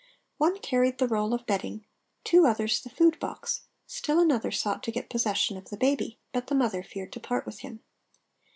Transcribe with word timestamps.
One 0.39 0.57
carried 0.57 0.97
the 0.97 1.07
roll 1.07 1.31
of 1.31 1.45
bedding—two 1.45 2.47
others 2.47 2.81
the 2.81 2.89
food 2.89 3.19
box, 3.19 3.65
still 3.85 4.17
another 4.19 4.49
sought 4.49 4.81
to 4.81 4.91
get 4.91 5.11
possession 5.11 5.57
of 5.57 5.69
the 5.69 5.77
baby, 5.77 6.17
but 6.33 6.47
the 6.47 6.55
mother 6.55 6.81
feared 6.81 7.13
to 7.13 7.19
part 7.19 7.45
with 7.45 7.59
him. 7.59 7.81